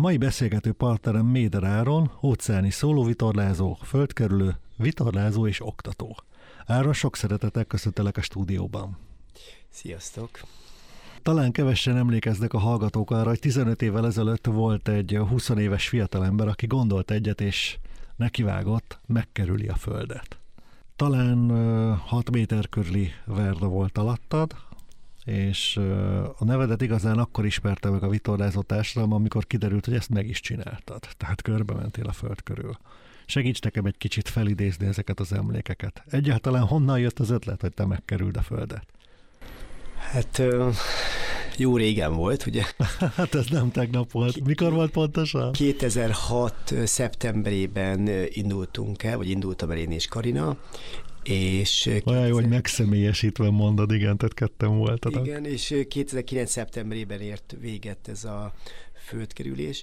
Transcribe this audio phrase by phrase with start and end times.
[0.00, 6.16] A mai beszélgető partnerem Méder Áron, óceáni szólóvitorlázó, földkerülő, vitorlázó és oktató.
[6.66, 8.98] Áron, sok szeretettel köszöntelek a stúdióban.
[9.68, 10.30] Sziasztok!
[11.22, 16.48] Talán kevesen emlékeznek a hallgatók arra, hogy 15 évvel ezelőtt volt egy 20 éves fiatalember,
[16.48, 17.78] aki gondolt egyet, és
[18.16, 20.38] nekivágott, megkerüli a földet.
[20.96, 21.50] Talán
[21.96, 24.54] 6 méter körüli verda volt alattad,
[25.30, 25.76] és
[26.38, 30.40] a nevedet igazán akkor ismerte meg a vitorlázó társadalom, amikor kiderült, hogy ezt meg is
[30.40, 31.08] csináltad.
[31.16, 32.76] Tehát körbe mentél a föld körül.
[33.26, 36.02] Segíts nekem egy kicsit felidézni ezeket az emlékeket.
[36.10, 38.86] Egyáltalán honnan jött az ötlet, hogy te megkerüld a földet?
[40.12, 40.42] Hát
[41.56, 42.64] jó régen volt, ugye?
[43.16, 44.44] hát ez nem tegnap volt.
[44.44, 45.52] Mikor volt pontosan?
[45.52, 46.74] 2006.
[46.84, 50.56] szeptemberében indultunk el, vagy indultam el én és Karina,
[51.22, 55.26] és Olyan jó, hogy megszemélyesítve mondod, igen, tehát ketten voltatok.
[55.26, 56.50] Igen, és 2009.
[56.50, 58.54] szeptemberében ért véget ez a
[58.94, 59.82] földkerülés.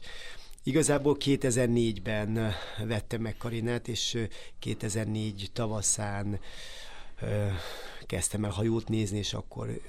[0.64, 2.52] Igazából 2004-ben
[2.88, 4.18] vettem meg Karinát, és
[4.60, 6.40] 2004 tavaszán
[8.06, 9.82] kezdtem el hajót nézni, és akkor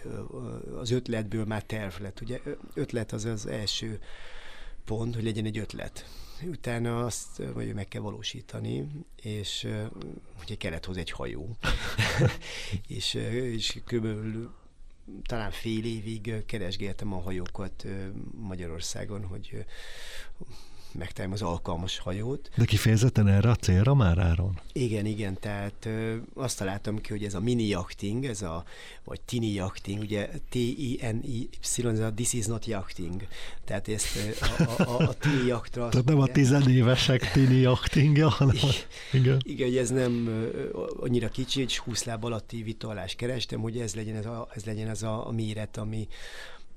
[0.81, 2.21] az ötletből már terv lett.
[2.21, 2.41] Ugye
[2.75, 4.01] ötlet az az első
[4.85, 6.07] pont, hogy legyen egy ötlet.
[6.43, 8.89] Utána azt vagy meg kell valósítani,
[9.23, 9.67] és
[10.43, 11.57] ugye kellett hozzá egy hajó.
[12.87, 14.55] és, és körülbelül
[15.27, 17.87] talán fél évig keresgéltem a hajókat
[18.35, 19.65] Magyarországon, hogy
[20.93, 22.51] megtalálom az alkalmas hajót.
[22.57, 24.61] De kifejezetten erre a célra már áron?
[24.73, 28.65] Igen, igen, tehát ö, azt találtam ki, hogy ez a mini yachting, ez a,
[29.05, 31.49] vagy tini yachting, ugye T-I-N-I,
[31.85, 33.27] ez a this is not yachting,
[33.65, 35.89] tehát ezt a, a, a, a tini yachtra...
[35.89, 38.57] Tehát nem a tizenévesek tini yachtingja, hanem...
[39.13, 39.41] Igen.
[39.45, 40.29] igen, hogy ez nem
[41.01, 44.89] annyira kicsi, hogy 20 láb alatti vitalás kerestem, hogy ez legyen ez a, ez legyen
[44.89, 46.09] ez a, a méret, ami,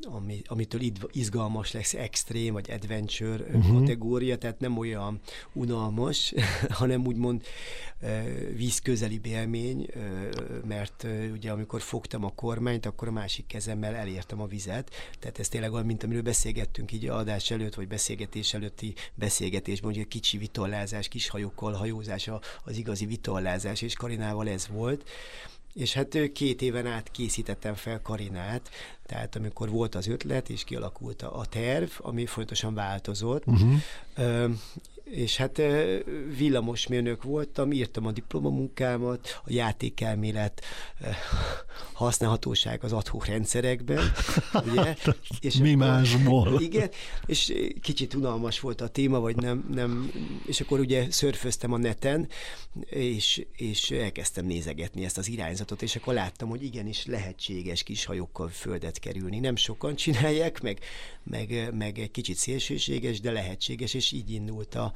[0.05, 3.80] ami, amitől izgalmas lesz extrém vagy adventure uh-huh.
[3.80, 5.19] kategória, tehát nem olyan
[5.53, 6.33] unalmas,
[6.80, 7.44] hanem úgymond
[8.55, 9.88] vízközeli élmény,
[10.67, 15.47] mert ugye amikor fogtam a kormányt, akkor a másik kezemmel elértem a vizet, tehát ez
[15.47, 20.38] tényleg olyan, mint amiről beszélgettünk így adás előtt, vagy beszélgetés előtti beszélgetésben, hogy a kicsi
[20.38, 22.29] vitallázás, kis hajókkal hajózás
[22.63, 25.09] az igazi vitallázás, és Karinával ez volt,
[25.73, 28.69] és hát két éven át készítettem fel Karinát,
[29.05, 33.79] tehát amikor volt az ötlet, és kialakult a, terv, ami folyamatosan változott, uh-huh
[35.11, 35.61] és hát
[36.38, 40.61] villamosmérnök voltam, írtam a diplomamunkámat, a játékelmélet
[41.94, 44.11] használhatóság az adhok rendszerekben,
[44.71, 44.95] ugye?
[45.39, 46.61] És Mi másból?
[46.61, 46.89] Igen,
[47.25, 50.11] és kicsit unalmas volt a téma, vagy nem, nem
[50.45, 52.27] és akkor ugye szörföztem a neten,
[52.89, 58.50] és, és elkezdtem nézegetni ezt az irányzatot, és akkor láttam, hogy igenis lehetséges kis hajókkal
[58.50, 59.39] földet kerülni.
[59.39, 60.79] Nem sokan csinálják, meg,
[61.23, 64.93] meg, meg egy kicsit szélsőséges, de lehetséges, és így indult a,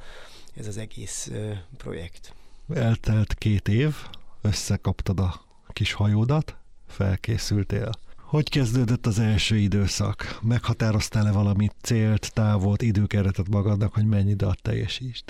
[0.56, 1.30] ez az egész
[1.76, 2.34] projekt.
[2.74, 3.94] Eltelt két év,
[4.42, 6.56] összekaptad a kis hajódat,
[6.86, 7.90] felkészültél.
[8.16, 10.38] Hogy kezdődött az első időszak?
[10.42, 15.24] Meghatároztál-e valami célt, távolt, időkeretet magadnak, hogy mennyi időt teljesítsd?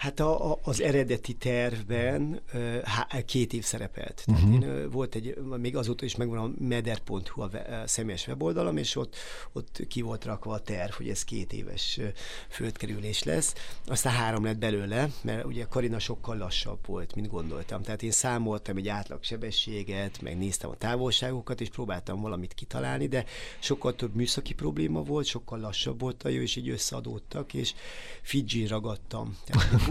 [0.00, 2.40] Hát a, a, az eredeti tervben
[2.84, 4.22] há, két év szerepelt.
[4.26, 4.62] Tehát uh-huh.
[4.62, 7.50] én, volt egy, még azóta is megvan a meder.hu a,
[7.82, 9.16] a személyes weboldalam, és ott,
[9.52, 12.00] ott ki volt rakva a terv, hogy ez két éves
[12.48, 13.54] földkerülés lesz.
[13.86, 17.82] Aztán három lett belőle, mert ugye Karina sokkal lassabb volt, mint gondoltam.
[17.82, 23.24] Tehát én számoltam egy átlag sebességet, meg néztem a távolságokat, és próbáltam valamit kitalálni, de
[23.58, 27.74] sokkal több műszaki probléma volt, sokkal lassabb volt a jó, és így összeadódtak, és
[28.22, 29.36] Fidzsin ragadtam.
[29.44, 29.88] Tehát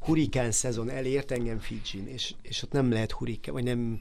[0.00, 4.00] hurikán szezon elért engem Fidzsin, és, és ott nem lehet hurikán, vagy nem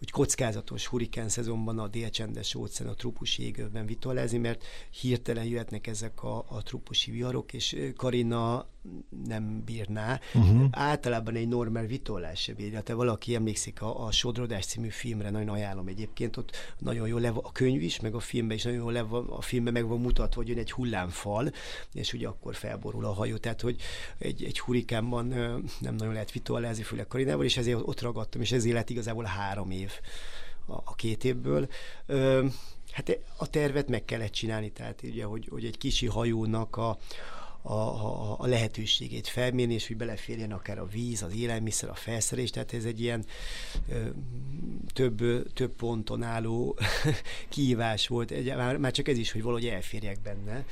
[0.00, 4.64] úgy kockázatos hurikán szezonban a délcsendes óceán, a trópusi égőben vitolázni, mert
[5.00, 8.68] hirtelen jöhetnek ezek a, a trópusi viharok, és Karina
[9.26, 10.20] nem bírná.
[10.34, 10.68] Uh-huh.
[10.70, 12.80] Általában egy normál vitolás se bírja.
[12.80, 17.28] Te valaki emlékszik a, a Sodrodás című filmre, nagyon ajánlom egyébként, ott nagyon jó le
[17.28, 20.00] a könyv is, meg a filmben is nagyon jó le van, a filmben meg van
[20.00, 21.52] mutatva, hogy jön egy hullámfal,
[21.92, 23.76] és ugye akkor felborul a hajó, tehát hogy
[24.18, 25.26] egy, egy hurikánban
[25.80, 29.70] nem nagyon lehet vitolázni, főleg Karinával, és ezért ott ragadtam, és ezért lett igazából három
[29.70, 29.92] év
[30.66, 31.68] a, a két évből.
[32.06, 32.46] Ö,
[32.90, 36.98] hát a tervet meg kellett csinálni, tehát ugye, hogy, hogy egy kicsi hajónak a,
[37.62, 42.50] a, a, a lehetőségét felmérni, és hogy beleférjen akár a víz, az élelmiszer, a felszerelés,
[42.50, 43.24] tehát ez egy ilyen
[43.88, 44.08] ö,
[44.92, 45.22] több,
[45.52, 46.78] több ponton álló
[47.48, 50.64] kihívás volt, egy, már, már csak ez is, hogy valahogy elférjek benne.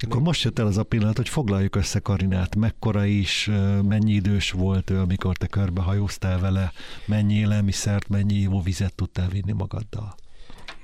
[0.00, 2.56] Akkor most jött el az a pillanat, hogy foglaljuk össze Karinát.
[2.56, 3.50] Mekkora is,
[3.82, 6.72] mennyi idős volt ő, amikor te körbehajóztál vele,
[7.06, 10.14] mennyi élelmiszert, mennyi vizet tudtál vinni magaddal?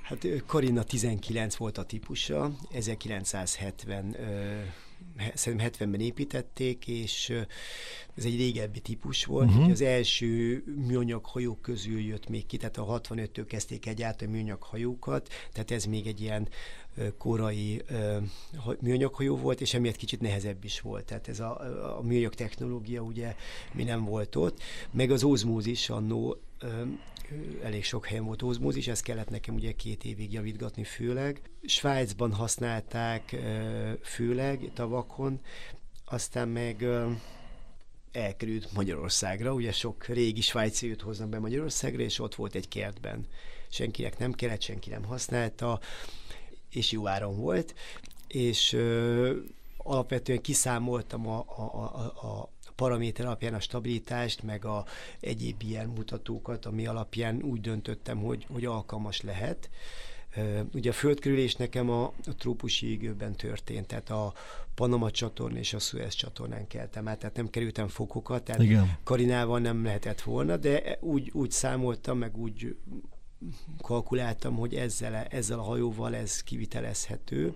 [0.03, 4.17] Hát Karina 19 volt a típusa, 1970
[5.34, 7.32] szerintem 70-ben építették, és
[8.16, 9.49] ez egy régebbi típus volt.
[9.49, 9.70] Uh-huh.
[9.70, 15.28] Az első műanyag hajók közül jött még ki, tehát a 65-től kezdték egyáltalán műanyag hajókat,
[15.52, 16.49] tehát ez még egy ilyen
[17.19, 17.82] korai
[18.81, 21.05] műanyag hajó volt, és emiatt kicsit nehezebb is volt.
[21.05, 21.60] Tehát ez a,
[21.99, 23.34] a műanyag technológia ugye
[23.72, 26.37] mi nem volt ott, meg az ozmózis annó
[27.62, 31.40] elég sok helyen volt ozmózis, ezt kellett nekem ugye két évig javítgatni főleg.
[31.64, 33.36] Svájcban használták
[34.02, 35.40] főleg tavakon,
[36.04, 36.86] aztán meg
[38.12, 43.26] elkerült Magyarországra, ugye sok régi svájci jött hoznak be Magyarországra, és ott volt egy kertben.
[43.69, 45.81] Senkinek nem kellett, senki nem használta,
[46.70, 47.75] és jó áron volt,
[48.28, 49.36] és ö,
[49.76, 54.85] alapvetően kiszámoltam a, a, a, a paraméter alapján a stabilitást, meg a
[55.21, 59.71] egyéb ilyen mutatókat, ami alapján úgy döntöttem, hogy, hogy alkalmas lehet.
[60.73, 64.32] Ugye a földkörülés nekem a, a trópusi égőben történt, tehát a
[64.75, 68.97] Panama csatorn és a Suez csatornán keltem át, tehát nem kerültem fokokat, tehát Igen.
[69.03, 72.77] Karinával nem lehetett volna, de úgy, úgy számoltam, meg úgy
[73.82, 77.55] kalkuláltam, hogy ezzel, ezzel a hajóval ez kivitelezhető.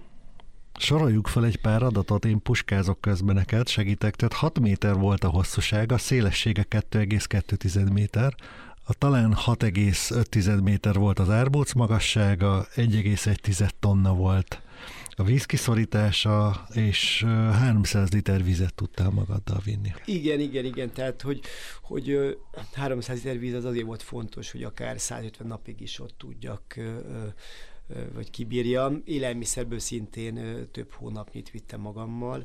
[0.81, 4.17] Soroljuk fel egy pár adatot, én puskázok közben neked, segítek.
[4.17, 8.35] Tehát 6 méter volt a hosszúsága, a szélessége 2,2 méter,
[8.85, 14.63] a talán 6,5 méter volt az árbóc magassága, 1,1 tonna volt
[15.11, 19.93] a vízkiszorítása, és 300 liter vizet tudtál magaddal vinni.
[20.05, 21.41] Igen, igen, igen, tehát hogy,
[21.83, 22.39] hogy
[22.73, 26.77] 300 liter víz az azért volt fontos, hogy akár 150 napig is ott tudjak
[28.13, 29.03] vagy kibírjam.
[29.05, 32.45] Élelmiszerből szintén több hónapnyit vittem magammal,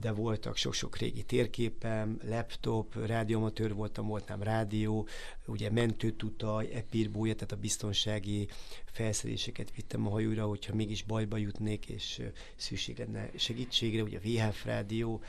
[0.00, 5.06] de voltak sok-sok régi térképem, laptop, rádióamatőr voltam, voltam rádió,
[5.46, 8.48] ugye mentőtutaj, epírbója, tehát a biztonsági
[8.84, 12.22] felszereléseket vittem a hajóra, hogyha mégis bajba jutnék, és
[12.56, 15.22] szükség lenne segítségre, ugye VHF rádió,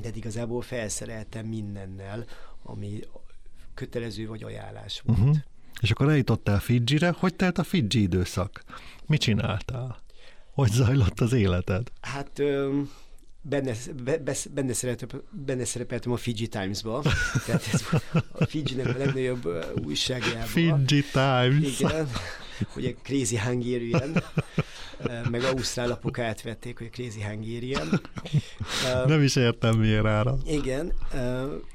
[0.00, 2.26] de igazából felszereltem mindennel,
[2.62, 3.00] ami
[3.74, 5.18] kötelező vagy ajánlás volt.
[5.18, 5.36] Uh-huh.
[5.80, 8.62] És akkor eljutottál Fidzsire, hogy telt a Fidzsi időszak?
[9.06, 10.02] Mit csináltál?
[10.52, 11.92] Hogy zajlott az életed?
[12.00, 12.42] Hát
[13.42, 13.72] benne,
[14.54, 17.02] benne, szerepeltem, benne szerepeltem a Fiji Times-ba,
[17.46, 17.84] tehát ez
[18.32, 19.48] a Fiji-nek a legnagyobb
[19.84, 20.46] újságjában.
[20.46, 21.80] Fiji Times.
[21.80, 22.08] Igen,
[22.68, 24.22] hogy a Crazy Hungarian,
[25.30, 28.00] meg ausztrál lapok átvették, hogy a Crazy Hungarian.
[29.06, 30.36] Nem is értem miért ára.
[30.46, 30.92] Igen,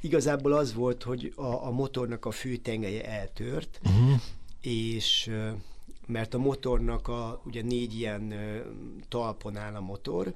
[0.01, 4.19] igazából az volt, hogy a, a motornak a fő tengelye eltört, uh-huh.
[4.61, 5.31] és
[6.07, 8.33] mert a motornak a, ugye négy ilyen
[9.09, 10.33] talpon áll a motor,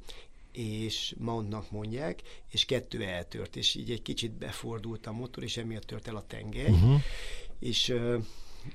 [0.51, 5.83] és Mountnak mondják, és kettő eltört, és így egy kicsit befordult a motor, és emiatt
[5.83, 7.01] tört el a tengely, uh-huh.
[7.59, 7.93] és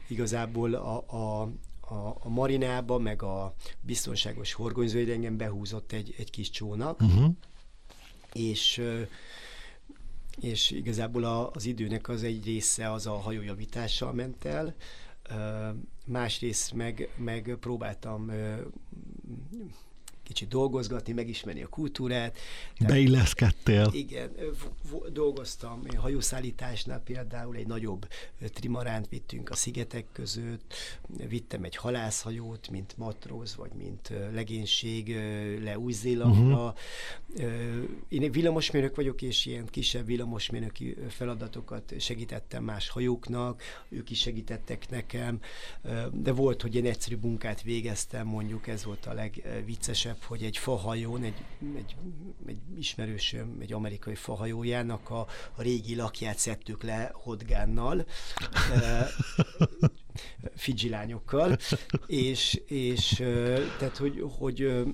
[0.09, 1.43] igazából a, a,
[1.81, 7.33] a, a marinába, meg a biztonságos horgonyzőid engem behúzott egy, egy kis csónak, uh-huh.
[8.33, 8.83] és
[10.41, 14.75] és igazából a, az időnek az egy része az a hajójavítással ment el,
[16.05, 18.31] másrészt meg, meg próbáltam
[20.29, 22.39] kicsit dolgozgatni, megismerni a kultúrát.
[22.87, 23.91] Beilleszkedtél.
[23.93, 24.31] Igen,
[25.13, 28.09] dolgoztam hajószállításnál például egy nagyobb
[28.39, 30.75] trimaránt vittünk a szigetek között,
[31.29, 35.17] vittem egy halászhajót, mint matróz, vagy mint legénység
[35.63, 36.75] le Új-Zélandra.
[37.37, 37.89] Uh-huh.
[38.09, 45.41] Én villamosmérnök vagyok, és ilyen kisebb villamosmérnöki feladatokat segítettem más hajóknak, ők is segítettek nekem,
[46.13, 51.23] de volt, hogy én egyszerű munkát végeztem, mondjuk ez volt a legviccesebb, hogy egy fahajón,
[51.23, 51.45] egy,
[51.77, 51.97] egy,
[52.47, 58.07] egy ismerősöm, egy amerikai fahajójának a, a régi lakját szedtük le hodgánnal,
[60.55, 61.57] Fidzsi lányokkal,
[62.07, 63.13] és, és
[63.79, 64.85] tehát, hogy, hogy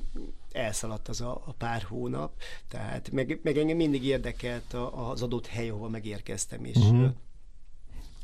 [0.52, 2.32] elszaladt az a, a pár hónap,
[2.68, 7.10] tehát meg, meg engem mindig érdekelt az adott hely, ahova megérkeztem, és uh-huh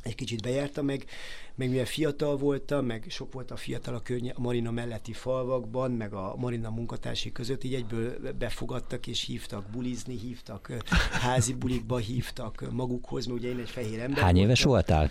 [0.03, 1.05] egy kicsit bejártam meg,
[1.55, 5.91] meg mivel fiatal voltam, meg sok volt a fiatal a, környe, a Marina melletti falvakban,
[5.91, 10.73] meg a Marina munkatársi között, így egyből befogadtak és hívtak bulizni, hívtak
[11.11, 15.11] házi bulikba, hívtak magukhoz, mert ugye én egy fehér ember Hány éves voltál?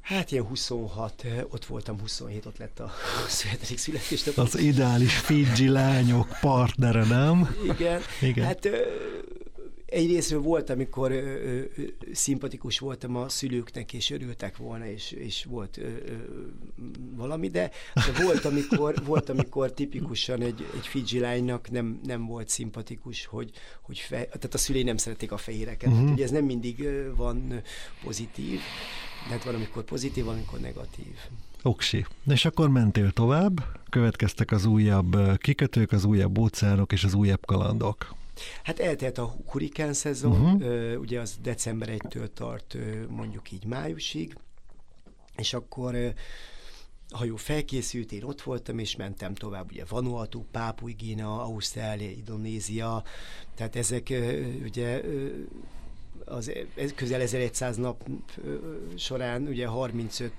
[0.00, 2.90] Hát ilyen 26, ott voltam 27, ott lett a
[3.24, 3.78] 27.
[3.78, 4.38] születésnap.
[4.38, 7.56] Az ideális Fiji lányok partnere, nem?
[7.64, 8.00] Igen.
[8.20, 8.44] Igen.
[8.44, 8.68] Hát
[9.94, 11.82] egyrésztről volt, amikor ö, ö,
[12.12, 16.12] szimpatikus voltam a szülőknek, és örültek volna, és, és volt ö, ö,
[17.16, 22.48] valami, de, de volt, amikor, volt, amikor tipikusan egy, egy Fidzsi lánynak nem, nem volt
[22.48, 23.50] szimpatikus, hogy,
[23.82, 25.92] hogy fe, tehát a szülei nem szerették a fehéreket.
[25.92, 26.10] Uh-huh.
[26.10, 27.62] Ugye ez nem mindig van
[28.04, 28.60] pozitív,
[29.28, 31.14] de hát van, amikor pozitív, van, amikor negatív.
[31.62, 32.06] Oksi.
[32.26, 38.14] És akkor mentél tovább, következtek az újabb kikötők, az újabb óceánok és az újabb kalandok.
[38.62, 41.00] Hát eltelt a hurikán szezon, uh-huh.
[41.00, 42.76] ugye az december 1-től tart
[43.08, 44.36] mondjuk így májusig,
[45.36, 46.14] és akkor
[47.08, 53.04] a hajó felkészült, én ott voltam, és mentem tovább, ugye Vanuatu, Pápui Gína, Ausztrália, Indonézia,
[53.54, 54.12] tehát ezek
[54.62, 55.00] ugye
[56.24, 56.52] az
[56.94, 58.08] közel 1100 nap
[58.96, 60.32] során ugye 35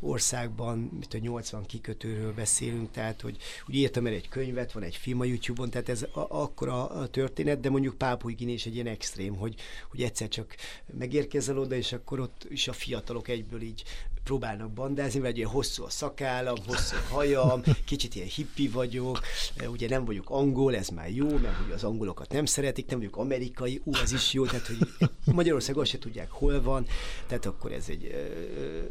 [0.00, 3.36] országban, mint a 80 kikötőről beszélünk, tehát hogy
[3.68, 7.60] úgy írtam el egy könyvet, van egy film a YouTube-on, tehát ez akkora a történet,
[7.60, 9.54] de mondjuk Pápui is egy ilyen extrém, hogy,
[9.90, 10.54] hogy egyszer csak
[10.98, 13.82] megérkezel oda, és akkor ott is a fiatalok egyből így
[14.26, 19.20] próbálnak bandázni, vagy ilyen hosszú a szakállam, hosszú a hajam, kicsit ilyen hippi vagyok,
[19.68, 23.16] ugye nem vagyok angol, ez már jó, mert ugye az angolokat nem szeretik, nem vagyok
[23.16, 26.86] amerikai, ú, az is jó, tehát hogy Magyarország azt se tudják, hol van,
[27.26, 28.14] tehát akkor ez egy,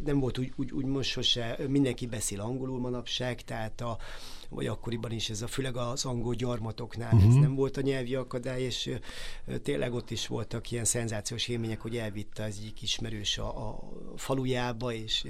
[0.05, 3.97] nem volt úgy, úgy, úgy most sose, mindenki beszél angolul manapság, tehát a,
[4.49, 7.29] vagy akkoriban is ez a főleg az angol gyarmatoknál uh-huh.
[7.29, 8.89] ez nem volt a nyelvi akadály, és
[9.63, 13.79] tényleg ott is voltak ilyen szenzációs élmények, hogy elvitte az egyik ismerős a, a
[14.15, 15.25] falujába, és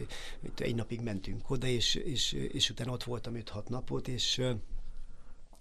[0.57, 4.41] egy napig mentünk oda, és, és, és utána ott voltam 5-6 napot, és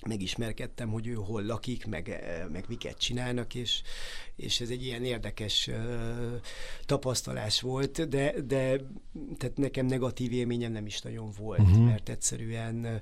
[0.06, 3.82] megismerkedtem, hogy ő hol lakik, meg, eh, meg miket csinálnak, és,
[4.36, 5.74] és ez egy ilyen érdekes uh,
[6.86, 8.80] tapasztalás volt, de, de
[9.36, 11.84] tehát nekem negatív élményem nem is nagyon volt, uh-huh.
[11.84, 13.00] mert egyszerűen uh,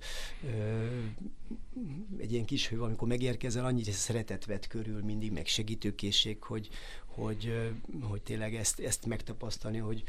[2.19, 6.69] egy ilyen kis hő, amikor megérkezel, annyit szeretet vett körül mindig, meg segítőkészség, hogy,
[7.07, 10.03] hogy, hogy tényleg ezt, ezt megtapasztalni, hogy,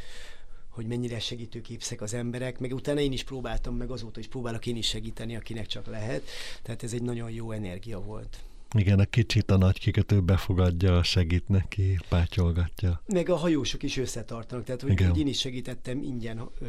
[0.74, 4.76] hogy mennyire segítőképszek az emberek, meg utána én is próbáltam, meg azóta is próbálok én
[4.76, 6.30] is segíteni, akinek csak lehet.
[6.62, 8.38] Tehát ez egy nagyon jó energia volt.
[8.74, 13.02] Igen, a kicsit a nagy kikötő befogadja, segít neki, pátyolgatja.
[13.06, 16.66] Meg a hajósok is összetartanak, tehát hogy, hogy én is segítettem ingyen ö,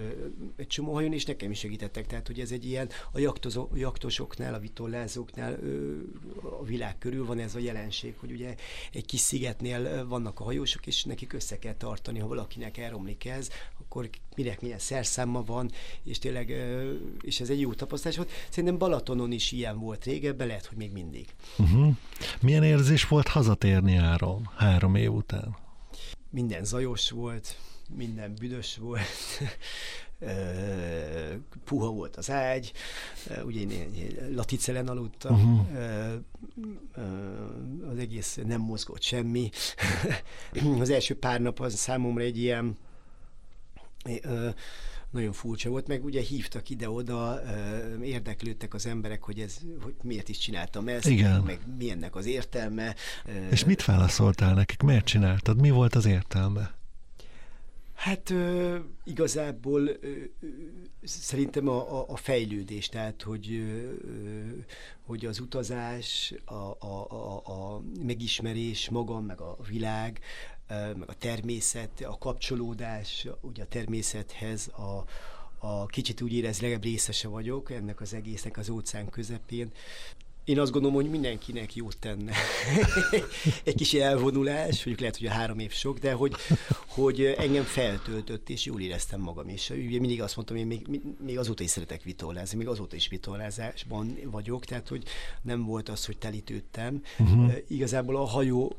[0.57, 4.55] egy csomó hajón, és nekem is segítettek, tehát hogy ez egy ilyen, a jaktozó, jaktosoknál,
[4.55, 5.97] a vitollázóknál ö,
[6.61, 8.55] a világ körül van ez a jelenség, hogy ugye
[8.93, 13.49] egy kis szigetnél vannak a hajósok, és nekik össze kell tartani, ha valakinek elromlik ez,
[13.81, 15.71] akkor minek milyen szerszáma van,
[16.03, 16.55] és tényleg,
[17.21, 18.31] és ez egy jó tapasztalás volt.
[18.49, 21.27] Szerintem Balatonon is ilyen volt régebben, lehet, hogy még mindig.
[21.59, 21.94] Uh-huh.
[22.41, 25.57] Milyen érzés volt hazatérni Áron három év után?
[26.31, 27.57] Minden zajos volt,
[27.97, 29.01] minden büdös volt,
[31.65, 32.73] puha volt az ágy,
[33.45, 35.67] ugye én, laticelen aludtam, uh-huh.
[37.91, 39.51] az egész nem mozgott semmi.
[40.81, 42.77] az első pár nap az számomra egy ilyen
[45.15, 47.41] nagyon furcsa volt, meg ugye hívtak ide-oda,
[48.03, 51.41] érdeklődtek az emberek, hogy ez, hogy miért is csináltam ezt, Igen.
[51.41, 52.95] meg mi ennek az értelme.
[53.51, 54.83] És mit válaszoltál nekik?
[54.83, 55.61] Miért csináltad?
[55.61, 56.75] Mi volt az értelme?
[57.95, 59.97] Hát ö, igazából ö,
[61.03, 63.93] szerintem a, a, a fejlődés, tehát hogy, ö,
[65.07, 70.21] hogy az utazás, a, a, a, a megismerés magam, meg a világ,
[70.69, 75.05] meg a természet, a kapcsolódás ugye a természethez, a,
[75.59, 79.73] a kicsit úgy érez, legalább részese vagyok ennek az egésznek az óceán közepén.
[80.45, 82.33] Én azt gondolom, hogy mindenkinek jót tenne.
[83.65, 86.35] Egy kis elvonulás, mondjuk lehet, hogy a három év sok, de hogy,
[86.87, 89.49] hogy engem feltöltött, és jól éreztem magam.
[89.49, 93.09] És ugye mindig azt mondtam, hogy még, még azóta is szeretek vitorlázni, még azóta is
[93.09, 95.05] vitorlázásban vagyok, tehát hogy
[95.43, 97.03] nem volt az, hogy telítődtem.
[97.19, 97.55] Uh-huh.
[97.69, 98.77] Igazából a hajó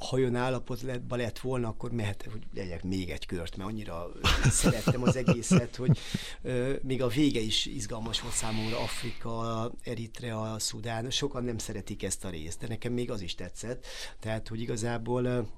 [0.00, 4.12] hajón állapotban lett volna, akkor mehet, hogy legyek még egy kört, mert annyira
[4.50, 5.98] szerettem az egészet, hogy
[6.42, 12.24] ö, még a vége is izgalmas volt számomra, Afrika, Eritrea, Szudán, sokan nem szeretik ezt
[12.24, 13.86] a részt, de nekem még az is tetszett,
[14.20, 15.48] tehát, hogy igazából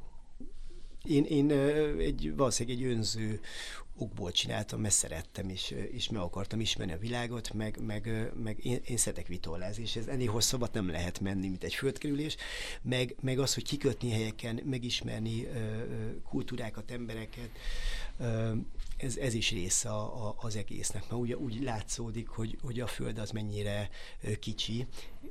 [1.04, 1.50] én, én
[1.98, 3.40] egy, valószínűleg egy önző
[3.96, 8.80] okból csináltam, mert szerettem, és, és meg akartam ismerni a világot, meg, meg, meg én,
[8.84, 12.36] én szeretek vitorlázni, és ez ennél hosszabbat nem lehet menni, mint egy földkerülés,
[12.82, 15.84] meg, meg az, hogy kikötni helyeken, megismerni ö,
[16.28, 17.50] kultúrákat, embereket,
[18.18, 18.52] ö,
[18.96, 22.86] ez, ez is része a, a, az egésznek, mert ugye úgy látszódik, hogy, hogy a
[22.86, 23.90] Föld az mennyire
[24.40, 24.86] kicsi,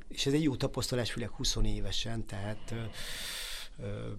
[0.08, 2.82] és ez egy jó tapasztalás, főleg 20 évesen, tehát ö,
[3.82, 4.12] ö,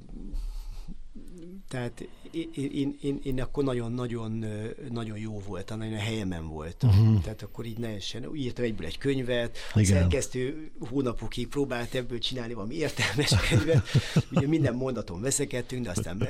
[1.67, 4.45] tehát én, én, én, akkor nagyon-nagyon
[4.89, 6.89] nagyon jó voltam, nagyon a helyemen voltam.
[6.89, 7.21] Uh-huh.
[7.21, 9.97] Tehát akkor így nehezen írtam egyből egy könyvet, Igen.
[9.97, 13.87] a szerkesztő hónapokig próbált ebből csinálni valami értelmes könyvet.
[14.31, 16.27] Ugye minden mondaton veszekedtünk, de aztán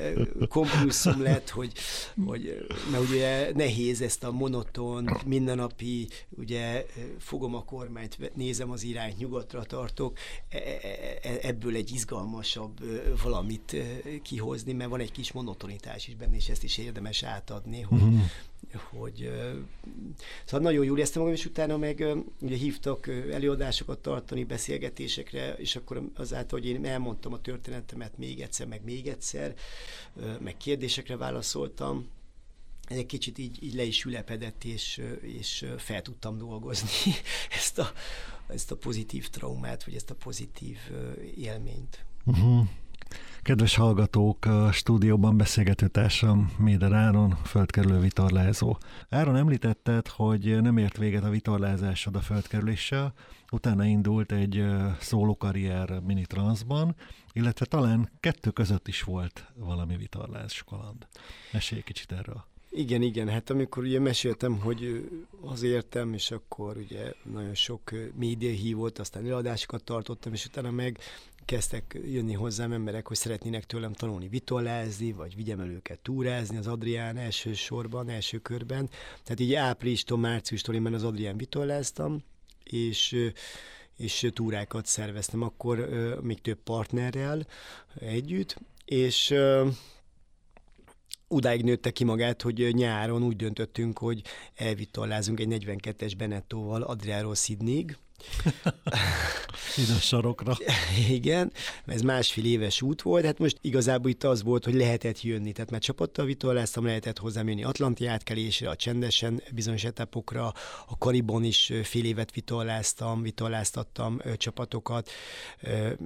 [0.48, 1.72] kompulszum lett, hogy,
[2.24, 6.86] hogy mert ugye nehéz ezt a monoton, mindennapi, ugye
[7.18, 10.18] fogom a kormányt, nézem az irányt, nyugatra tartok,
[10.48, 12.78] e, e, e, ebből egy izgalmasabb
[13.22, 13.76] valamit
[14.22, 18.20] kihozni, mert van egy kis monotonitás is benne, és ezt is érdemes átadni, hogy, uh-huh.
[18.90, 19.30] hogy
[20.44, 22.04] szóval nagyon jól éreztem magam, és utána meg
[22.40, 28.66] ugye hívtak előadásokat tartani, beszélgetésekre, és akkor azáltal, hogy én elmondtam a történetemet még egyszer,
[28.66, 29.54] meg még egyszer,
[30.40, 32.08] meg kérdésekre válaszoltam,
[32.84, 36.88] ez egy kicsit így, így le is ülepedett, és, és fel tudtam dolgozni
[37.58, 37.92] ezt a,
[38.46, 40.78] ezt a pozitív traumát, vagy ezt a pozitív
[41.36, 42.04] élményt.
[42.24, 42.66] Uh-huh.
[43.44, 48.76] Kedves hallgatók, a stúdióban beszélgető társam Méder Áron, földkerülő vitorlázó.
[49.08, 53.14] Áron említetted, hogy nem ért véget a vitorlázásod a földkerüléssel,
[53.50, 54.64] utána indult egy
[55.00, 56.96] szólókarrier mini-transzban,
[57.32, 61.06] illetve talán kettő között is volt valami vitorlás kaland.
[61.52, 62.44] Mesélj kicsit erről.
[62.76, 65.10] Igen, igen, hát amikor ugye meséltem, hogy
[65.40, 70.98] az értem, és akkor ugye nagyon sok média hívott, aztán előadásokat tartottam, és utána meg
[71.44, 76.66] kezdtek jönni hozzám emberek, hogy szeretnének tőlem tanulni vitorlázni, vagy vigyem el őket túrázni az
[76.66, 78.90] Adrián első sorban, első körben.
[79.22, 82.22] Tehát így áprilistól, márciustól én már az Adrián vitorláztam,
[82.64, 83.30] és
[83.96, 85.88] és túrákat szerveztem akkor
[86.22, 87.46] még több partnerrel
[87.94, 89.34] együtt, és
[91.28, 94.22] udáig nőtte ki magát, hogy nyáron úgy döntöttünk, hogy
[94.54, 97.96] elvittorlázunk egy 42-es Benettóval Adriáról Sydneyig,
[99.76, 100.56] Ide sarokra.
[101.08, 101.52] Igen,
[101.86, 105.70] ez másfél éves út volt, hát most igazából itt az volt, hogy lehetett jönni, tehát
[105.70, 110.52] már csapattal vitorláztam, lehetett hozzám jönni Atlanti átkelésre, a csendesen bizonyos etapokra,
[110.86, 115.10] a Karibon is fél évet vitorláztam, vitorláztattam csapatokat,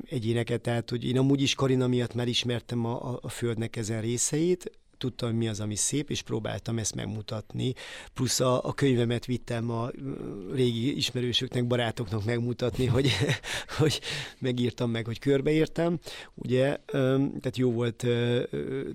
[0.08, 4.00] egyéneket, tehát hogy én amúgy is Karina miatt már ismertem a, a, a földnek ezen
[4.00, 7.74] részeit, tudtam, mi az, ami szép, és próbáltam ezt megmutatni.
[8.14, 9.90] Plusz a, a könyvemet vittem a
[10.52, 13.10] régi ismerősöknek, barátoknak megmutatni, hogy,
[13.78, 14.00] hogy
[14.38, 15.98] megírtam meg, hogy körbeértem.
[16.34, 18.06] Ugye, tehát jó volt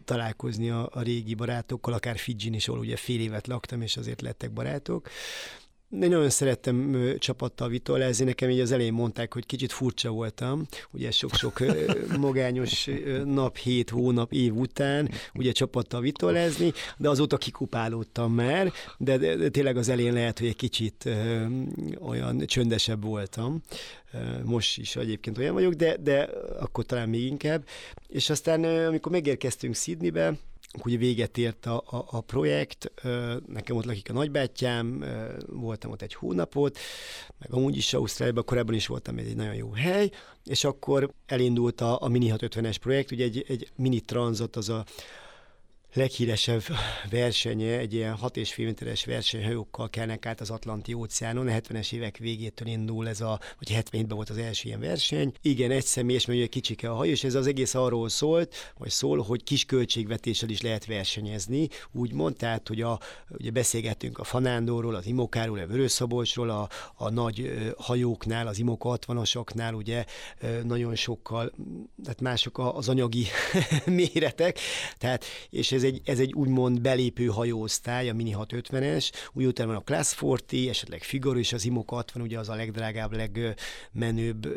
[0.06, 4.22] találkozni a, a régi barátokkal, akár Fidzsin is, ahol ugye fél évet laktam, és azért
[4.22, 5.10] lettek barátok.
[6.02, 11.12] Én nagyon szerettem csapattal vitorlázni, nekem így az elején mondták, hogy kicsit furcsa voltam, ugye
[11.12, 11.60] sok-sok
[12.20, 12.90] magányos
[13.26, 19.50] nap, hét hónap, év után, ugye csapattal vitorlázni, de azóta kikupálódtam már, de, de, de
[19.50, 21.46] tényleg az elején lehet, hogy egy kicsit ö,
[22.00, 23.62] olyan csöndesebb voltam.
[24.44, 26.30] Most is egyébként olyan vagyok, de, de
[26.60, 27.66] akkor talán még inkább.
[28.08, 30.34] És aztán, amikor megérkeztünk Sydneybe,
[30.84, 32.92] ugye véget ért a, a, a projekt,
[33.48, 35.06] nekem ott lakik a nagybátyám,
[35.48, 36.78] voltam ott egy hónapot,
[37.40, 40.12] meg amúgy is Ausztráliában, korábban is voltam egy nagyon jó hely,
[40.46, 44.86] és akkor elindult a, a Mini 650-es projekt, ugye egy, egy mini tranzot, az a
[45.94, 46.64] leghíresebb
[47.10, 51.48] versenye, egy ilyen 6,5 méteres versenyhajókkal kelnek át az Atlanti óceánon.
[51.48, 55.34] A 70-es évek végétől indul ez a, vagy 77-ben volt az első ilyen verseny.
[55.42, 58.90] Igen, egy személyes, mert ugye kicsike a hajó, és ez az egész arról szólt, vagy
[58.90, 64.96] szól, hogy kis költségvetéssel is lehet versenyezni, úgymond, tehát, hogy a, ugye beszélgettünk a Fanándorról,
[64.96, 70.06] az Imokáról, a Vörösszabolcsról, a, a nagy hajóknál, az Imoka 60-asoknál, ugye
[70.64, 71.54] nagyon sokkal,
[72.04, 73.26] tehát mások az anyagi
[73.86, 74.60] méretek,
[74.98, 79.68] tehát, és ez ez egy, ez egy úgymond belépő hajóosztály, a Mini 650-es, úgy utána
[79.68, 84.48] van a Class 40, esetleg Figaro és az Imoca 60, ugye az a legdrágább, legmenőbb,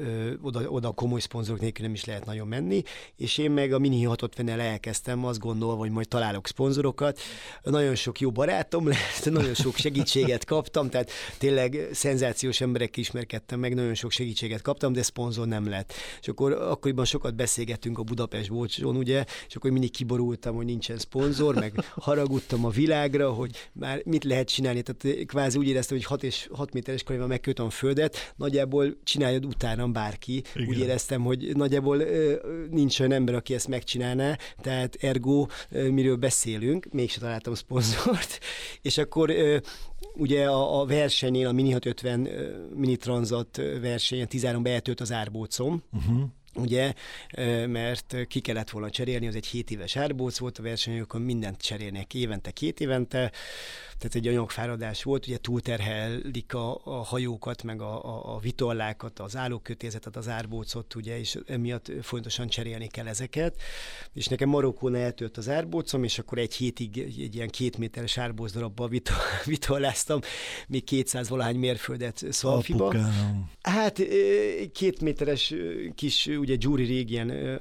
[0.42, 2.82] oda, oda komoly szponzorok nélkül nem is lehet nagyon menni,
[3.16, 7.20] és én meg a Mini 650-el elkezdtem, azt gondolva, hogy majd találok szponzorokat.
[7.62, 13.74] Nagyon sok jó barátom lett, nagyon sok segítséget kaptam, tehát tényleg szenzációs emberek ismerkedtem meg,
[13.74, 15.92] nagyon sok segítséget kaptam, de szponzor nem lett.
[16.20, 20.98] És akkor akkoriban sokat beszélgettünk a Budapest Bolcson, ugye, és akkor mindig kiborultam, hogy nincsen
[20.98, 24.82] szponzor, szponzor, meg haragudtam a világra, hogy már mit lehet csinálni.
[24.82, 29.44] Tehát kvázi úgy éreztem, hogy 6 és 6 méteres kariban megkötöm a földet, nagyjából csináljad
[29.44, 30.42] utána bárki.
[30.54, 30.68] Igen.
[30.68, 32.02] Úgy éreztem, hogy nagyjából
[32.70, 38.38] nincs olyan ember, aki ezt megcsinálná, tehát ergo miről beszélünk, mégsem találtam szponzort,
[38.82, 39.32] és akkor
[40.14, 42.28] ugye a, a versenyén, a Mini 650
[42.74, 46.22] Mini Transat versenyen 13 eltölt az árbócom, uh-huh
[46.56, 46.92] ugye,
[47.66, 52.14] mert ki kellett volna cserélni, az egy 7 éves árbóc volt a versenyokon, mindent cserélnek
[52.14, 53.32] évente, két évente,
[53.98, 59.36] tehát egy anyagfáradás volt, ugye túlterhelik a, a hajókat, meg a, a, a vitorlákat, az
[59.36, 63.60] állókötézetet, az árbócot, ugye, és emiatt fontosan cserélni kell ezeket.
[64.12, 68.52] És nekem Marokkón eltört az árbócom, és akkor egy hétig egy, ilyen két méteres árbóc
[68.52, 68.88] darabba
[69.44, 70.20] vitorláztam,
[70.68, 72.94] még 200 valahány mérföldet Szalfiba.
[73.62, 74.02] Hát
[74.72, 75.54] két méteres
[75.94, 77.58] kis, ugye Gyuri régen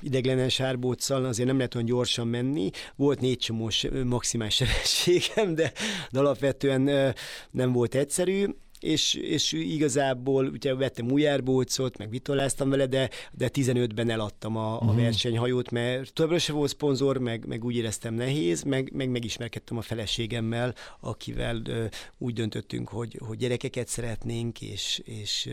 [0.00, 2.70] ideglenes árbóccal azért nem lehet olyan gyorsan menni.
[2.96, 4.62] Volt négy csomós maximális
[5.44, 5.72] sebességem, de,
[6.10, 7.14] de alapvetően
[7.50, 8.46] nem volt egyszerű
[8.80, 14.76] és, és igazából ugye vettem újjárbócot, meg vitoláztam vele, de, de 15-ben eladtam a, a
[14.76, 14.96] uh-huh.
[14.96, 19.82] versenyhajót, mert többről se volt szponzor, meg, meg úgy éreztem nehéz, meg, meg megismerkedtem a
[19.82, 21.84] feleségemmel, akivel ö,
[22.18, 25.48] úgy döntöttünk, hogy, hogy gyerekeket szeretnénk, és, és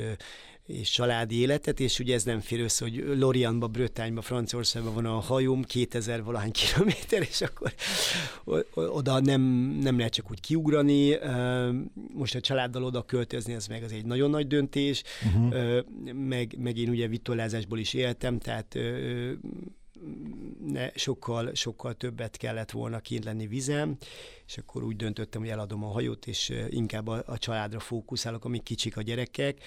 [0.72, 5.20] és családi életet, és ugye ez nem fér össze, hogy Lorianba, Brötányba, Franciaországban van a
[5.20, 7.74] hajóm, 2000 valahány kilométer, és akkor
[8.76, 9.42] oda nem,
[9.82, 11.18] nem lehet csak úgy kiugrani.
[12.14, 15.84] Most a családdal oda költözni, ez meg az egy nagyon nagy döntés, uh-huh.
[16.14, 18.78] meg, meg én ugye vitolázásból is éltem, tehát
[20.96, 23.98] sokkal, sokkal többet kellett volna kint lenni vizem,
[24.48, 28.64] és akkor úgy döntöttem, hogy eladom a hajót, és inkább a, a családra fókuszálok, amíg
[28.64, 29.64] kicsik a gyerekek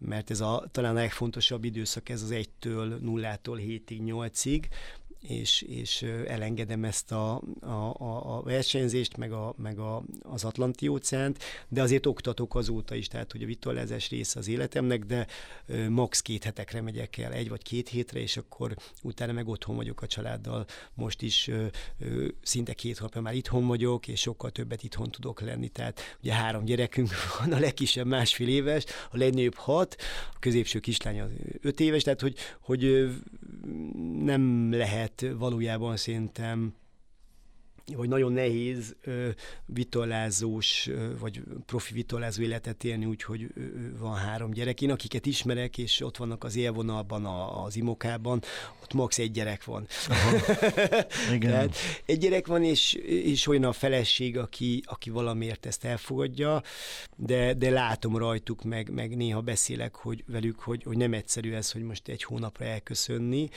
[0.00, 4.64] mert ez a talán a legfontosabb időszak, ez az 1-től 0-tól 7-ig, 8-ig,
[5.20, 11.38] és, és elengedem ezt a, a, a versenyzést, meg, a, meg a, az Atlanti óceánt,
[11.68, 15.26] de azért oktatok azóta is, tehát hogy a vitolázás része az életemnek, de
[15.88, 20.02] max két hetekre megyek el, egy vagy két hétre, és akkor utána meg otthon vagyok
[20.02, 20.66] a családdal.
[20.94, 21.50] Most is
[22.42, 25.68] szinte két hónapja már itthon vagyok, és sokkal többet itthon tudok lenni.
[25.68, 29.96] Tehát ugye három gyerekünk van, a legkisebb másfél éves, a legnagyobb hat,
[30.34, 31.30] a középső kislány az
[31.60, 33.10] öt éves, tehát hogy, hogy
[34.18, 36.74] nem lehet valójában szerintem
[37.86, 39.28] vagy nagyon nehéz ö,
[39.66, 43.60] vitolázós, ö, vagy profi vitolázó életet élni úgy, hogy ö,
[43.98, 44.80] van három gyerek.
[44.82, 48.42] Én akiket ismerek, és ott vannak az élvonalban, a, az imokában,
[48.82, 49.18] ott max.
[49.18, 49.86] egy gyerek van.
[51.32, 51.50] Igen.
[51.50, 56.62] Tehát egy gyerek van, és, és olyan a feleség, aki, aki valamiért ezt elfogadja,
[57.16, 61.70] de, de látom rajtuk, meg, meg néha beszélek hogy velük, hogy, hogy nem egyszerű ez,
[61.70, 63.48] hogy most egy hónapra elköszönni,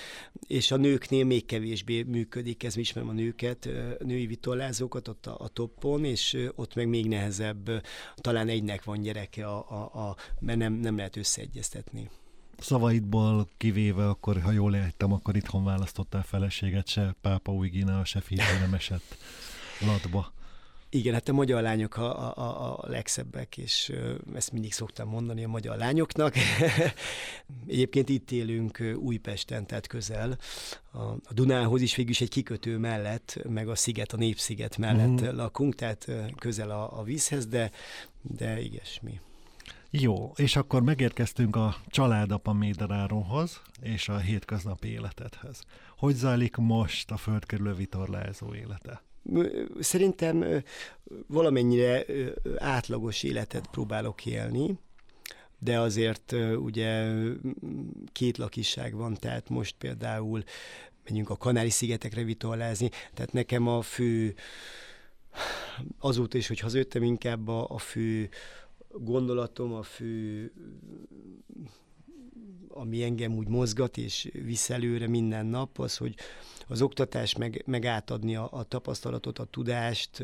[0.48, 5.36] és a nőknél még kevésbé működik, ez ismerem a nőket, női női vitolázókat ott a,
[5.40, 7.70] a toppon, és ott meg még nehezebb,
[8.16, 12.10] talán egynek van gyereke, a, a, a, mert nem, nem lehet összeegyeztetni.
[12.58, 18.22] Szavaidból kivéve, akkor ha jól értem, akkor itthon választottál feleséget, se Pápa új Gína, se
[18.74, 19.18] esett
[19.80, 20.34] latba.
[20.96, 23.92] Igen, hát a magyar lányok a, a, a legszebbek, és
[24.36, 26.36] ezt mindig szoktam mondani a magyar lányoknak.
[27.68, 30.38] Egyébként itt élünk Újpesten, tehát közel.
[30.94, 35.36] A, Dunához is végül is egy kikötő mellett, meg a sziget, a Népsziget mellett mm.
[35.36, 37.72] lakunk, tehát közel a, a vízhez, de,
[38.22, 39.20] de igesmi.
[39.90, 45.64] Jó, és akkor megérkeztünk a családapa Méderáronhoz és a hétköznapi életedhez.
[45.98, 49.02] Hogy zajlik most a földkerülő vitorlázó élete?
[49.80, 50.64] Szerintem
[51.28, 52.06] valamennyire
[52.58, 54.78] átlagos életet próbálok élni,
[55.60, 57.14] de azért ugye
[58.12, 60.44] két lakisság van, tehát most például
[61.06, 64.36] menjünk a Kanári-szigetekre vitorlázni, tehát nekem a fő,
[66.00, 68.30] azóta is, hogy hazajöttem, inkább a, a fő
[68.90, 70.52] gondolatom, a fő
[72.76, 76.16] ami engem úgy mozgat és visz előre minden nap, az, hogy
[76.68, 80.24] az oktatás meg, meg átadni a, a tapasztalatot, a tudást,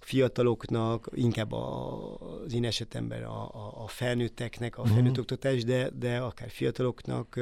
[0.00, 4.92] a fiataloknak, inkább a, az én esetemben a, a, a felnőtteknek, a mhm.
[4.92, 7.40] felnőtt oktatás, de, de akár fiataloknak,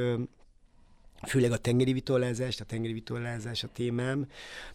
[1.27, 4.29] főleg a tengeri vitorlázás, a tengeri vitorlázás a témám.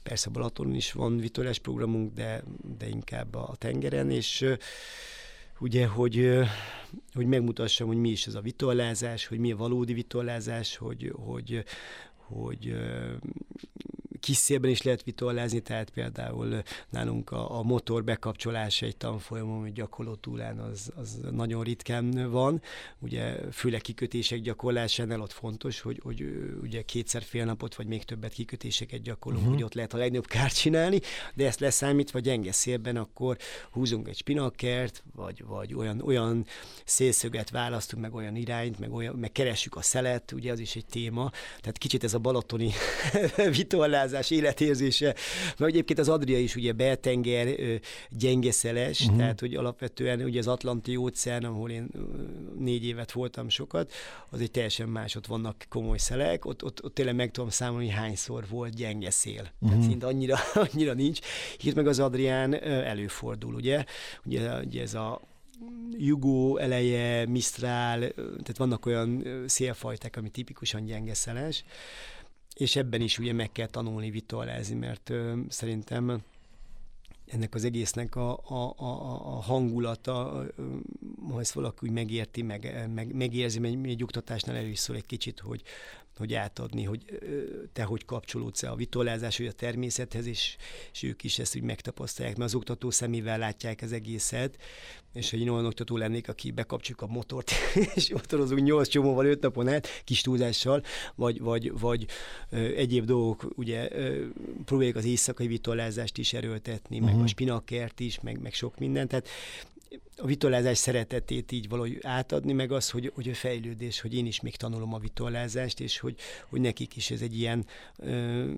[0.04, 2.43] Persze a Balatonon is van vitorlás programunk, de,
[2.78, 4.45] de inkább a tengeren, és
[5.60, 6.39] ugye, hogy,
[7.13, 11.63] hogy megmutassam, hogy mi is ez a vitorlázás, hogy mi a valódi vitorlázás, hogy, hogy,
[12.30, 12.76] hogy
[14.30, 19.74] kis szélben is lehet vitorlázni, tehát például nálunk a, a motor bekapcsolása egy tanfolyamon, hogy
[19.74, 22.62] gyakorló túlán az, az nagyon ritkán van.
[23.00, 26.26] Ugye főleg kikötések gyakorlásánál ott fontos, hogy, hogy
[26.62, 29.58] ugye kétszer fél napot, vagy még többet kikötéseket gyakorlunk, uh-huh.
[29.58, 31.00] hogy ott lehet a legnagyobb kárt csinálni,
[31.34, 33.38] de ezt leszámítva gyenge szélben, akkor
[33.72, 36.46] húzunk egy spinakert, vagy, vagy olyan, olyan
[36.86, 40.86] szélszöget választunk, meg olyan irányt, meg, olyan, meg keressük a szelet, ugye az is egy
[40.86, 41.32] téma.
[41.60, 42.72] Tehát kicsit ez a balatoni
[43.58, 45.15] vitorlás vitorlázás életérzése,
[45.58, 47.55] mert egyébként az Adria is ugye beltenger,
[48.10, 49.17] gyengeszeles, uh-huh.
[49.17, 51.89] tehát hogy alapvetően ugye az Atlanti óceán, ahol én
[52.60, 53.91] négy évet voltam sokat,
[54.29, 57.86] az egy teljesen más, ott vannak komoly szelek, ott, ott, ott tényleg meg tudom számolni,
[57.86, 59.41] hogy hányszor volt gyenge szél.
[59.41, 59.69] Uh-huh.
[59.69, 60.38] Tehát szinte annyira,
[60.71, 61.19] annyira nincs.
[61.62, 63.84] Itt meg az Adrián előfordul, ugye?
[64.25, 65.21] Ugye, ugye ez a
[65.97, 71.63] Jugó eleje, Mistral, tehát vannak olyan szélfajták, ami tipikusan gyenge szeles,
[72.60, 76.24] és ebben is ugye meg kell tanulni vitorlázni, mert ö, szerintem
[77.26, 80.45] ennek az egésznek a, a, a, a hangulata
[81.30, 85.06] ha ezt valaki úgy megérti, meg, meg, megérzi, mert egy oktatásnál elő is szól egy
[85.06, 85.62] kicsit, hogy,
[86.19, 87.19] hogy átadni, hogy
[87.73, 90.55] te hogy kapcsolódsz a vitolázás, hogy a természethez, és,
[90.93, 94.58] és ők is ezt úgy megtapasztalják, mert az oktató szemével látják az egészet,
[95.13, 97.51] és hogy én olyan oktató lennék, aki bekapcsoljuk a motort,
[97.95, 100.84] és motorozunk nyolc csomóval öt napon át, kis túlzással,
[101.15, 102.05] vagy, vagy, vagy
[102.75, 103.89] egyéb dolgok, ugye
[104.65, 107.12] próbáljuk az éjszakai vitolázást is erőltetni, uh-huh.
[107.12, 107.27] meg a mhm.
[107.27, 109.27] spinakert is, meg, meg sok mindent, tehát
[110.17, 114.41] a vitolázás szeretetét így valahogy átadni, meg az, hogy, hogy a fejlődés, hogy én is
[114.41, 116.15] még tanulom a vitolázást, és hogy,
[116.49, 117.65] hogy nekik is ez egy ilyen
[117.97, 118.52] ö,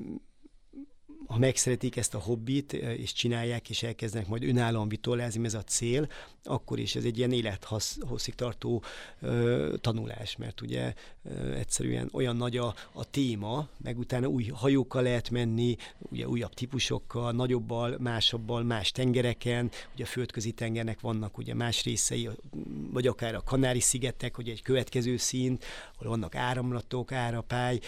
[1.27, 6.09] ha megszeretik ezt a hobbit, és csinálják, és elkezdenek majd önállóan vitolázni, ez a cél,
[6.43, 8.83] akkor is ez egy ilyen élethosszig tartó
[9.21, 15.01] ö, tanulás, mert ugye ö, egyszerűen olyan nagy a, a téma, meg utána új hajókkal
[15.03, 21.53] lehet menni, ugye újabb típusokkal, nagyobbal, másabbal, más tengereken, ugye a földközi tengernek vannak ugye
[21.53, 22.29] más részei,
[22.91, 27.79] vagy akár a Kanári-szigetek, hogy egy következő szint, ahol vannak áramlatok, árapály,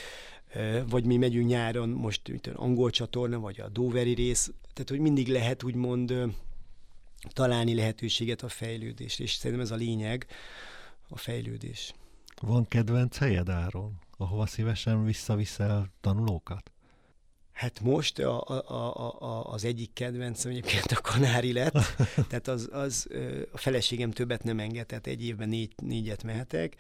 [0.90, 5.28] vagy mi megyünk nyáron, most mint angol csatorna, vagy a Doveri rész, tehát hogy mindig
[5.28, 6.14] lehet úgymond
[7.28, 10.26] találni lehetőséget a fejlődésre, és szerintem ez a lényeg,
[11.10, 11.94] a fejlődés.
[12.42, 16.73] Van kedvenc helyed, Áron, ahova szívesen visszaviszel tanulókat?
[17.54, 21.74] Hát most a, a, a, a, az egyik kedvencem egyébként a kanári lett,
[22.30, 23.08] tehát az, az
[23.52, 26.76] a feleségem többet nem enged, tehát egy évben négy, négyet mehetek,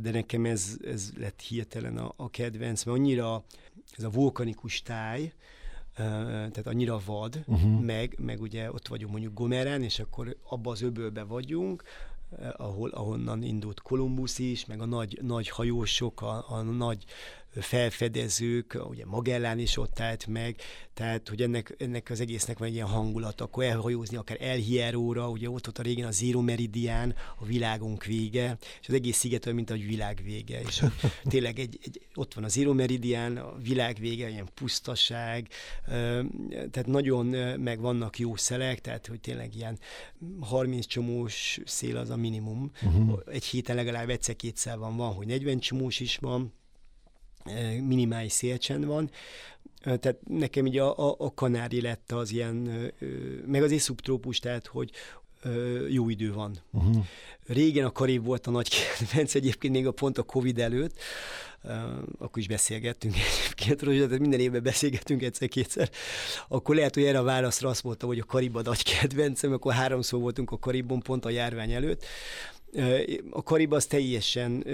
[0.00, 3.44] de nekem ez, ez lett hirtelen a, a kedvenc, mert annyira
[3.96, 5.32] ez a vulkanikus táj,
[5.96, 7.80] tehát annyira vad, uh-huh.
[7.80, 11.82] meg, meg ugye ott vagyunk mondjuk Gomerán, és akkor abba az öbölbe vagyunk,
[12.56, 17.04] ahol, ahonnan indult Kolumbusz is, meg a nagy, nagy hajósok, a, a nagy
[17.60, 20.56] felfedezők, ugye Magellán is ott állt meg,
[20.94, 25.28] tehát hogy ennek, ennek az egésznek van egy ilyen hangulat, akkor elhajózni akár El Hierróra,
[25.28, 29.44] ugye ott ott a régen a Zero Meridian, a világunk vége, és az egész sziget
[29.44, 30.84] olyan, mint a világ vége, és
[31.24, 35.48] tényleg egy, egy, ott van a Zero Meridian, a világ vége, ilyen pusztaság,
[36.46, 37.26] tehát nagyon
[37.60, 39.78] meg vannak jó szelek, tehát hogy tényleg ilyen
[40.40, 43.20] 30 csomós szél az a minimum, uh-huh.
[43.30, 46.52] egy héten legalább egyszer-kétszer van, van, hogy 40 csomós is van,
[47.82, 49.10] minimális szélcsend van,
[49.82, 52.70] tehát nekem így a, a, a kanári lett az ilyen,
[53.46, 54.90] meg az szubtrópus, tehát hogy
[55.88, 56.56] jó idő van.
[56.72, 57.04] Uh-huh.
[57.46, 60.98] Régen a Karib volt a nagy kedvenc, egyébként még a pont a Covid előtt,
[62.18, 65.90] akkor is beszélgettünk egyébként, tehát minden évben beszélgettünk egyszer-kétszer,
[66.48, 69.72] akkor lehet, hogy erre a válaszra azt mondtam, hogy a Karib a nagy kedvencem, akkor
[69.72, 72.04] háromszor voltunk a Karibon pont a járvány előtt,
[73.30, 74.66] a Karib az teljesen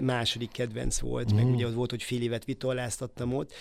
[0.00, 1.36] második kedvenc volt, mm.
[1.36, 3.52] meg ugye az volt, hogy fél évet vitoláztattam ott,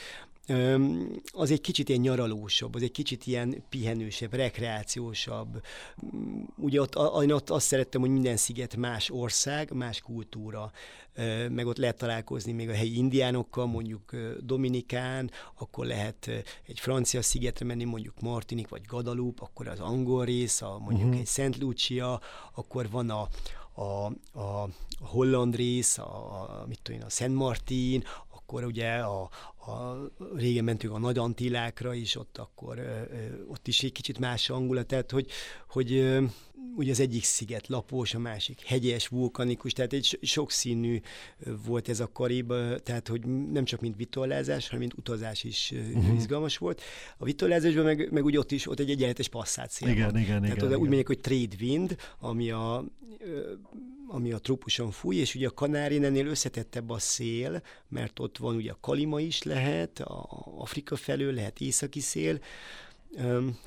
[1.32, 5.62] az egy kicsit ilyen nyaralósabb, az egy kicsit ilyen pihenősebb, rekreációsabb.
[6.56, 10.71] Ugye ott, én ott azt szerettem, hogy minden sziget más ország, más kultúra,
[11.50, 16.30] meg ott lehet találkozni még a helyi indiánokkal, mondjuk Dominikán, akkor lehet
[16.67, 21.19] egy francia szigetre menni, mondjuk Martinik vagy Guadalupe, akkor az angol rész, a, mondjuk uh-huh.
[21.19, 22.21] egy Szent Lucia,
[22.56, 23.28] akkor van a,
[23.77, 24.05] a,
[24.39, 29.21] a holland rész, a, a, mit tudom én, a Szent Martin, akkor ugye a,
[29.65, 29.95] a,
[30.35, 33.03] régen mentünk a Nagy Antillákra is, ott akkor ö,
[33.47, 35.27] ott is egy kicsit más hangulat, tehát hogy,
[35.67, 36.23] hogy ö,
[36.77, 40.99] ugye az egyik sziget lapos, a másik hegyes, vulkanikus, tehát egy sokszínű
[41.65, 46.15] volt ez a karib, tehát hogy nem csak mint vitolázás, hanem mint utazás is uh-huh.
[46.15, 46.81] izgalmas volt.
[47.17, 49.87] A vitolázásban meg, meg ugye ott is ott egy egyenletes passzáció.
[49.87, 50.21] Igen, van.
[50.21, 50.57] igen, tehát igen.
[50.57, 50.77] Oda igen.
[50.79, 52.85] úgy mondják, hogy trade wind, ami a
[54.09, 58.55] ami a trópuson fúj, és ugye a Kanárin ennél összetettebb a szél, mert ott van
[58.55, 62.39] ugye a Kalima is lehet, a Afrika felől lehet északi szél,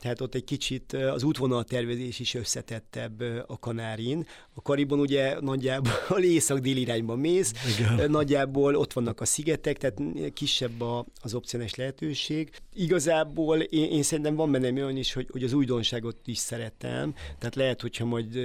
[0.00, 4.26] tehát ott egy kicsit az útvonal tervezés is összetettebb a Kanárin.
[4.54, 8.10] A Karibon ugye nagyjából észak-dél irányba mész, Igen.
[8.10, 12.50] nagyjából ott vannak a szigetek, tehát kisebb a, az opcionális lehetőség.
[12.74, 17.54] Igazából én, én szerintem van bennem olyan is, hogy, hogy az újdonságot is szeretem, tehát
[17.54, 18.38] lehet, hogyha majd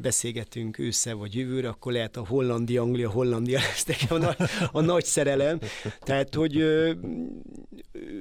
[0.00, 5.04] beszélgetünk ősszel vagy jövőre, akkor lehet a Hollandi, Anglia, Hollandia lesz nekem a, a nagy
[5.04, 5.58] szerelem.
[6.00, 6.64] Tehát, hogy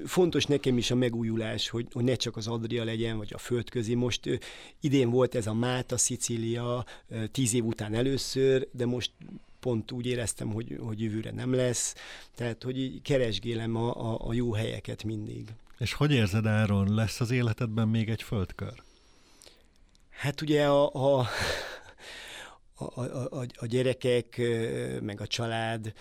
[0.05, 3.95] fontos nekem is a megújulás, hogy, hogy ne csak az Adria legyen, vagy a földközi.
[3.95, 4.39] Most
[4.79, 6.85] idén volt ez a Máta, Szicília,
[7.31, 9.11] tíz év után először, de most
[9.59, 11.95] pont úgy éreztem, hogy, hogy jövőre nem lesz.
[12.35, 15.47] Tehát, hogy így keresgélem a, a, a jó helyeket mindig.
[15.77, 18.83] És hogy érzed, Áron, lesz az életedben még egy földkör?
[20.09, 21.27] Hát ugye a, a,
[22.75, 24.41] a, a, a gyerekek,
[25.01, 25.93] meg a család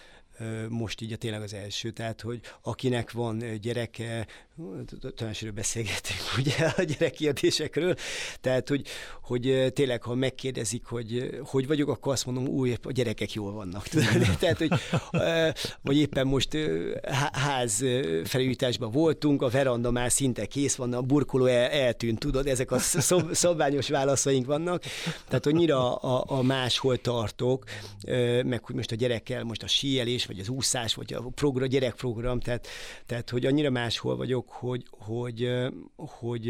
[0.68, 1.90] most így a tényleg az első.
[1.90, 4.27] Tehát, hogy akinek van gyereke,
[5.14, 7.94] talán beszélgetünk ugye a gyerekkérdésekről,
[8.40, 8.87] tehát, hogy,
[9.23, 13.88] hogy tényleg, ha megkérdezik, hogy hogy vagyok, akkor azt mondom, új, a gyerekek jól vannak.
[14.40, 14.70] tehát, hogy
[15.83, 16.57] vagy éppen most
[17.33, 17.85] ház
[18.25, 22.79] felújításban voltunk, a veranda már szinte kész van, a burkoló el, eltűnt, tudod, ezek a
[22.79, 24.83] szob, szabványos válaszaink vannak.
[25.29, 27.64] Tehát, hogy nyira a, a máshol tartok,
[28.44, 32.41] meg hogy most a gyerekkel, most a síelés, vagy az úszás, vagy a program, gyerekprogram,
[32.41, 32.67] tehát,
[33.07, 35.51] tehát, hogy annyira máshol vagyok, hogy, hogy,
[35.97, 36.45] hogy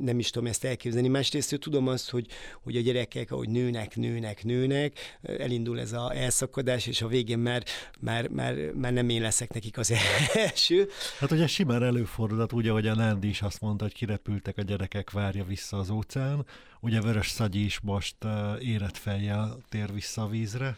[0.00, 1.08] nem is tudom ezt elképzelni.
[1.08, 2.26] Másrészt tudom azt, hogy,
[2.62, 7.64] hogy a gyerekek, ahogy nőnek, nőnek, nőnek, elindul ez a elszakadás, és a végén már,
[8.00, 9.92] már, már, már nem én leszek nekik az
[10.34, 10.88] első.
[11.18, 15.10] Hát ugye simán előfordulhat, ugye, hogy a Nándi is azt mondta, hogy kirepültek a gyerekek,
[15.10, 16.46] várja vissza az óceán.
[16.80, 18.16] Ugye Vörös Szagyi is most
[18.60, 20.76] érett fejjel tér vissza a vízre.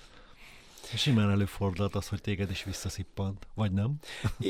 [0.94, 3.94] Simán előfordult az, hogy téged is visszaszippant, vagy nem?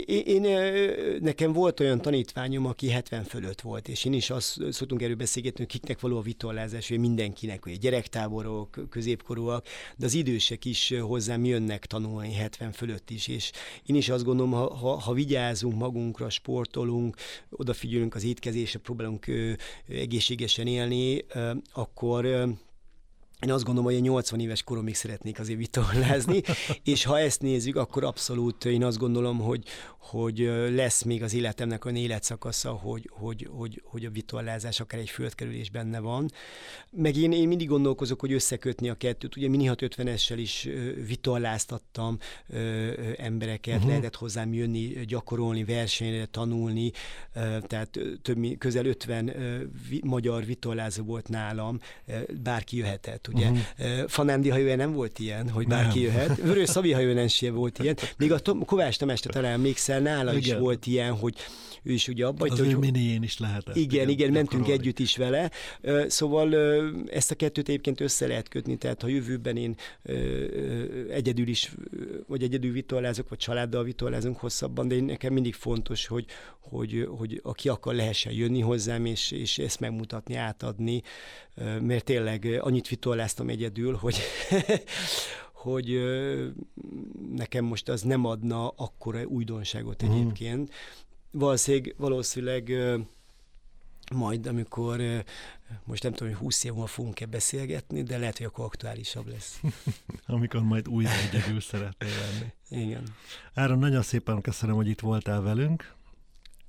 [0.06, 5.02] Én, én, nekem volt olyan tanítványom, aki 70 fölött volt, és én is azt szoktunk
[5.02, 10.64] erről beszélgetni, hogy kiknek való a vitorlázás, hogy mindenkinek, hogy gyerektáborok, középkorúak, de az idősek
[10.64, 13.52] is hozzám jönnek tanulni 70 fölött is, és
[13.86, 17.16] én is azt gondolom, ha, ha, ha vigyázunk magunkra, sportolunk,
[17.50, 19.52] odafigyelünk az étkezésre, próbálunk ö,
[19.88, 22.24] egészségesen élni, ö, akkor
[23.40, 26.42] én azt gondolom, hogy a 80 éves koromig szeretnék azért vitorlázni,
[26.84, 29.64] és ha ezt nézzük, akkor abszolút én azt gondolom, hogy,
[30.10, 30.38] hogy
[30.70, 35.70] lesz még az életemnek olyan életszakasza, hogy, hogy, hogy, hogy a vitorlázás akár egy földkerülés
[35.70, 36.30] benne van.
[36.90, 39.36] Meg én, én mindig gondolkozok, hogy összekötni a kettőt.
[39.36, 40.68] Ugye Mini 650-essel is
[41.06, 42.18] vitorláztattam
[43.16, 43.88] embereket, uh-huh.
[43.88, 46.90] lehetett hozzám jönni, gyakorolni, versenyre, tanulni,
[47.60, 49.32] tehát több, közel 50
[50.02, 51.80] magyar vitorlázó volt nálam,
[52.42, 53.50] bárki jöhetett, ugye.
[53.50, 54.08] Uh-huh.
[54.08, 56.12] Fanándi hajója nem volt ilyen, hogy bárki nem.
[56.12, 56.36] jöhet.
[56.36, 57.96] Vörös Szabi hajója sem volt ilyen.
[58.16, 60.56] Még a Kovács Tamásra talán emlékszel, Excel nála igen.
[60.56, 61.34] is volt ilyen, hogy
[61.82, 62.72] ő is ugye abban, az hogy...
[62.72, 63.76] ő minién is lehetett.
[63.76, 65.50] Igen, igen, igen mentünk együtt is vele.
[66.08, 66.54] Szóval
[67.10, 69.76] ezt a kettőt egyébként össze lehet kötni, tehát ha jövőben én
[71.10, 71.72] egyedül is,
[72.26, 76.24] vagy egyedül vitorlázok, vagy családdal vitorlázunk hosszabban, de én nekem mindig fontos, hogy,
[76.60, 81.02] hogy, hogy aki akar, lehessen jönni hozzám, és, és ezt megmutatni, átadni,
[81.80, 84.16] mert tényleg annyit vitorláztam egyedül, hogy
[85.72, 86.00] hogy
[87.34, 90.12] nekem most az nem adna akkora újdonságot mhm.
[90.12, 90.72] egyébként.
[91.30, 92.72] Valószínűleg, valószínűleg
[94.14, 95.00] majd, amikor
[95.84, 99.60] most nem tudom, hogy 20 év múlva fogunk-e beszélgetni, de lehet, hogy akkor aktuálisabb lesz.
[100.26, 102.82] amikor majd újra egyedül szeretnél lenni.
[102.84, 103.02] Igen.
[103.54, 105.94] Áron, nagyon szépen köszönöm, hogy itt voltál velünk.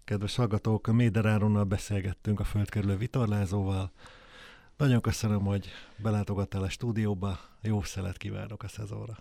[0.04, 3.92] Kedves hallgatók, a Méder Áronnal beszélgettünk a földkerülő vitorlázóval.
[4.78, 7.40] Nagyon köszönöm, hogy belátogattál a stúdióba.
[7.62, 9.18] Jó szelet kívánok a szezonra.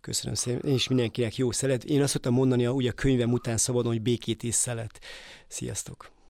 [0.00, 0.70] Köszönöm szépen.
[0.70, 1.84] Én is mindenkinek jó szelet.
[1.84, 5.00] Én azt szoktam mondani, ugye a könyvem után szabadon, hogy békét és szelet.
[5.46, 6.10] Sziasztok!